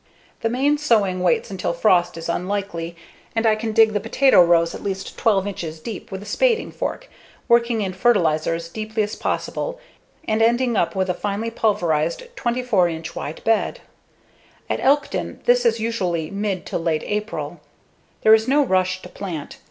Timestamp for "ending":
10.41-10.75